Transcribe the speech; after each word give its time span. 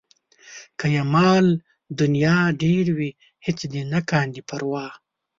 که 0.79 0.85
یې 0.95 1.03
مال 1.13 1.45
د 1.97 1.99
نيا 2.13 2.37
ډېر 2.63 2.85
وي 2.97 3.11
هېڅ 3.45 3.59
دې 3.73 3.81
نه 3.93 3.99
کاندي 4.09 4.41
پروا 4.49 4.85